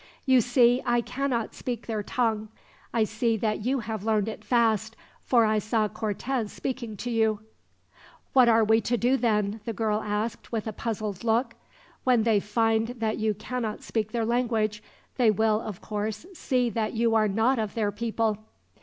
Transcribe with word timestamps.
"You 0.25 0.41
see, 0.41 0.81
I 0.83 1.01
cannot 1.01 1.53
speak 1.53 1.85
their 1.85 2.01
tongue. 2.01 2.47
I 2.91 3.03
see 3.03 3.37
that 3.37 3.63
you 3.63 3.81
have 3.81 4.03
learned 4.03 4.27
it 4.27 4.43
fast, 4.43 4.95
for 5.21 5.45
I 5.45 5.59
saw 5.59 5.87
Cortez 5.87 6.51
speaking 6.51 6.97
to 6.97 7.11
you." 7.11 7.41
"What 8.33 8.49
are 8.49 8.63
we 8.63 8.81
to 8.81 8.97
do, 8.97 9.15
then?" 9.15 9.61
the 9.65 9.73
girl 9.73 10.01
asked, 10.01 10.51
with 10.51 10.65
a 10.65 10.73
puzzled 10.73 11.23
look. 11.23 11.53
"When 12.03 12.23
they 12.23 12.39
find 12.39 12.87
that 12.97 13.19
you 13.19 13.35
cannot 13.35 13.83
speak 13.83 14.11
their 14.11 14.25
language, 14.25 14.81
they 15.17 15.29
will, 15.29 15.61
of 15.61 15.81
course, 15.81 16.25
see 16.33 16.71
that 16.71 16.93
you 16.93 17.13
are 17.13 17.27
not 17.27 17.59
of 17.59 17.75
their 17.75 17.91
people." 17.91 18.39